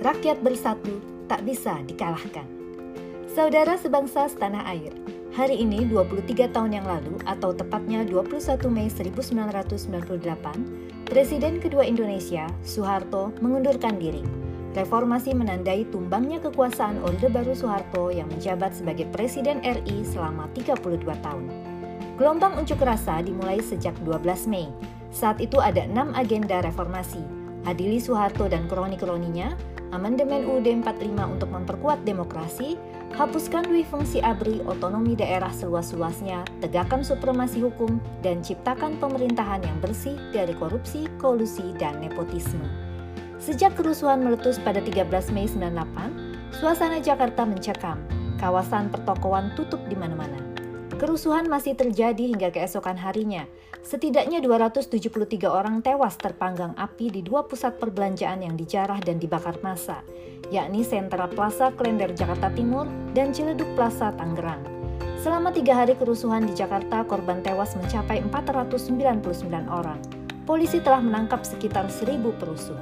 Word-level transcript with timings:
rakyat 0.00 0.40
bersatu 0.40 0.96
tak 1.28 1.44
bisa 1.44 1.76
dikalahkan. 1.84 2.48
Saudara 3.30 3.78
sebangsa 3.78 4.26
setanah 4.26 4.66
air, 4.66 4.90
hari 5.36 5.62
ini 5.62 5.86
23 5.86 6.50
tahun 6.50 6.74
yang 6.74 6.86
lalu 6.88 7.20
atau 7.28 7.54
tepatnya 7.54 8.02
21 8.08 8.66
Mei 8.72 8.90
1998, 8.90 11.06
Presiden 11.06 11.62
kedua 11.62 11.86
Indonesia, 11.86 12.50
Soeharto, 12.66 13.30
mengundurkan 13.38 14.00
diri. 14.00 14.24
Reformasi 14.74 15.34
menandai 15.34 15.86
tumbangnya 15.90 16.38
kekuasaan 16.42 17.02
Orde 17.02 17.26
Baru 17.26 17.54
Soeharto 17.54 18.14
yang 18.14 18.30
menjabat 18.30 18.74
sebagai 18.74 19.06
Presiden 19.10 19.62
RI 19.62 20.06
selama 20.06 20.46
32 20.54 21.06
tahun. 21.22 21.46
Gelombang 22.18 22.58
unjuk 22.58 22.82
rasa 22.82 23.22
dimulai 23.22 23.62
sejak 23.62 23.94
12 24.06 24.50
Mei. 24.50 24.70
Saat 25.10 25.42
itu 25.42 25.58
ada 25.58 25.82
enam 25.82 26.14
agenda 26.14 26.62
reformasi, 26.62 27.39
adili 27.68 28.00
Soeharto 28.00 28.48
dan 28.48 28.68
kroni-kroninya, 28.68 29.52
amandemen 29.90 30.46
UUD 30.46 30.86
45 30.86 31.34
untuk 31.34 31.50
memperkuat 31.50 32.02
demokrasi, 32.06 32.78
hapuskan 33.18 33.66
dui 33.66 33.82
fungsi 33.82 34.22
ABRI 34.22 34.62
otonomi 34.64 35.18
daerah 35.18 35.50
seluas-luasnya, 35.50 36.46
tegakkan 36.62 37.02
supremasi 37.02 37.60
hukum, 37.60 37.98
dan 38.22 38.40
ciptakan 38.40 38.96
pemerintahan 39.02 39.60
yang 39.66 39.78
bersih 39.82 40.14
dari 40.30 40.54
korupsi, 40.54 41.10
kolusi, 41.18 41.74
dan 41.76 41.98
nepotisme. 41.98 42.62
Sejak 43.40 43.74
kerusuhan 43.74 44.20
meletus 44.20 44.60
pada 44.60 44.78
13 44.78 45.32
Mei 45.32 45.48
98, 45.48 46.54
suasana 46.60 47.00
Jakarta 47.00 47.42
mencekam, 47.48 47.98
kawasan 48.36 48.92
pertokoan 48.92 49.50
tutup 49.56 49.80
di 49.88 49.96
mana-mana. 49.96 50.49
Kerusuhan 51.00 51.48
masih 51.48 51.72
terjadi 51.72 52.28
hingga 52.28 52.52
keesokan 52.52 53.00
harinya. 53.00 53.48
Setidaknya 53.80 54.44
273 54.44 55.48
orang 55.48 55.80
tewas 55.80 56.12
terpanggang 56.20 56.76
api 56.76 57.08
di 57.08 57.24
dua 57.24 57.48
pusat 57.48 57.80
perbelanjaan 57.80 58.44
yang 58.44 58.52
dijarah 58.52 59.00
dan 59.00 59.16
dibakar 59.16 59.56
massa, 59.64 60.04
yakni 60.52 60.84
Sentra 60.84 61.24
Plaza 61.24 61.72
Klender 61.72 62.12
Jakarta 62.12 62.52
Timur 62.52 62.84
dan 63.16 63.32
Ciledug 63.32 63.72
Plaza 63.72 64.12
Tangerang. 64.12 64.60
Selama 65.24 65.48
tiga 65.56 65.80
hari 65.80 65.96
kerusuhan 65.96 66.44
di 66.44 66.52
Jakarta, 66.52 67.00
korban 67.08 67.40
tewas 67.40 67.72
mencapai 67.80 68.20
499 68.28 69.72
orang. 69.72 70.04
Polisi 70.44 70.84
telah 70.84 71.00
menangkap 71.00 71.48
sekitar 71.48 71.88
1000 71.88 72.28
perusuh. 72.36 72.76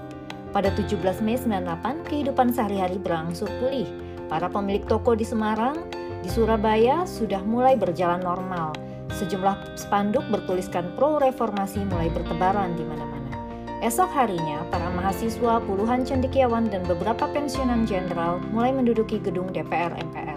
Pada 0.50 0.74
17 0.74 1.22
Mei 1.22 1.38
98, 1.38 2.02
kehidupan 2.10 2.50
sehari-hari 2.50 2.98
berangsur 2.98 3.46
pulih. 3.62 3.86
Para 4.26 4.50
pemilik 4.50 4.82
toko 4.90 5.14
di 5.14 5.22
Semarang, 5.22 5.97
di 6.22 6.28
Surabaya 6.30 7.06
sudah 7.06 7.40
mulai 7.46 7.78
berjalan 7.78 8.20
normal. 8.20 8.74
Sejumlah 9.14 9.78
spanduk 9.78 10.22
bertuliskan 10.28 10.92
pro-reformasi 10.98 11.82
mulai 11.86 12.10
bertebaran 12.12 12.76
di 12.76 12.84
mana-mana. 12.84 13.34
Esok 13.78 14.10
harinya, 14.10 14.66
para 14.74 14.90
mahasiswa, 14.90 15.62
puluhan 15.62 16.02
cendekiawan, 16.02 16.66
dan 16.66 16.82
beberapa 16.82 17.30
pensiunan 17.30 17.86
jenderal 17.86 18.42
mulai 18.50 18.74
menduduki 18.74 19.22
gedung 19.22 19.54
DPR 19.54 19.94
MPR. 19.94 20.34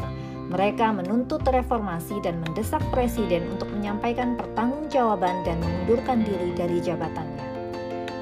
Mereka 0.53 0.93
menuntut 0.93 1.41
reformasi 1.47 2.21
dan 2.21 2.37
mendesak 2.45 2.83
presiden 2.93 3.49
untuk 3.49 3.71
menyampaikan 3.73 4.37
pertanggungjawaban 4.37 5.41
dan 5.41 5.57
mengundurkan 5.57 6.21
diri 6.21 6.53
dari 6.53 6.77
jabatannya. 6.85 7.45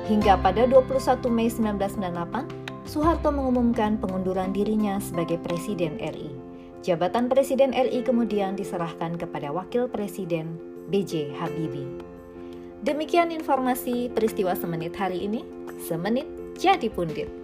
Hingga 0.08 0.40
pada 0.40 0.64
21 0.66 1.28
Mei 1.28 1.52
1998, 1.52 2.88
Soeharto 2.88 3.30
mengumumkan 3.30 4.00
pengunduran 4.00 4.56
dirinya 4.56 4.98
sebagai 5.04 5.38
Presiden 5.44 6.00
RI. 6.02 6.49
Jabatan 6.80 7.28
Presiden 7.28 7.76
RI 7.76 8.08
kemudian 8.08 8.56
diserahkan 8.56 9.20
kepada 9.20 9.52
Wakil 9.52 9.92
Presiden 9.92 10.56
B.J. 10.88 11.36
Habibie. 11.36 11.88
Demikian 12.88 13.36
informasi 13.36 14.08
peristiwa 14.08 14.56
semenit 14.56 14.96
hari 14.96 15.28
ini. 15.28 15.44
Semenit 15.84 16.28
jadi 16.56 16.88
pundit. 16.88 17.39